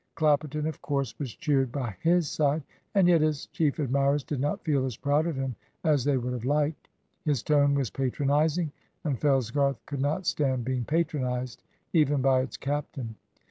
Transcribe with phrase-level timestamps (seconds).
[0.15, 2.63] Clapperton, of course, was cheered by his side;
[2.95, 6.33] and yet his chief admirers did not feel as proud of him as they would
[6.33, 6.87] have liked.
[7.23, 8.71] His tone was patronising,
[9.03, 11.61] and Fellsgarth could not stand being patronised,
[11.93, 13.13] even by its captain.